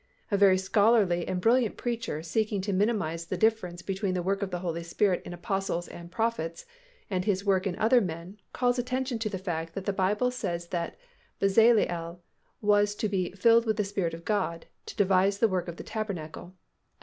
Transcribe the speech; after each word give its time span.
A 0.31 0.35
very 0.37 0.57
scholarly 0.57 1.27
and 1.27 1.39
brilliant 1.39 1.77
preacher 1.77 2.23
seeking 2.23 2.59
to 2.61 2.73
minimize 2.73 3.27
the 3.27 3.37
difference 3.37 3.83
between 3.83 4.15
the 4.15 4.23
work 4.23 4.41
of 4.41 4.49
the 4.49 4.57
Holy 4.57 4.81
Spirit 4.81 5.21
in 5.25 5.31
apostles 5.31 5.87
and 5.87 6.11
prophets 6.11 6.65
and 7.11 7.23
His 7.23 7.45
work 7.45 7.67
in 7.67 7.77
other 7.77 8.01
men 8.01 8.37
calls 8.51 8.79
attention 8.79 9.19
to 9.19 9.29
the 9.29 9.37
fact 9.37 9.75
that 9.75 9.85
the 9.85 9.93
Bible 9.93 10.31
says 10.31 10.69
that 10.69 10.97
Bezaleel 11.39 12.19
was 12.63 12.95
to 12.95 13.07
be 13.09 13.31
"filled 13.33 13.67
with 13.67 13.77
the 13.77 13.83
Spirit 13.83 14.15
of 14.15 14.25
God" 14.25 14.65
to 14.87 14.95
devise 14.95 15.37
the 15.37 15.47
work 15.47 15.67
of 15.67 15.77
the 15.77 15.83
tabernacle 15.83 16.55
(Ex. 16.55 16.57